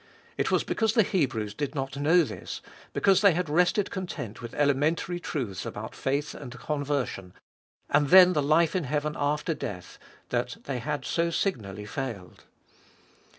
[0.35, 4.55] It was because the Hebrews did not know this, because they had rested content with
[4.55, 7.35] elementary truths about faith and conver sion,
[7.87, 12.45] and then the life in heaven after death, that they had so signally failed.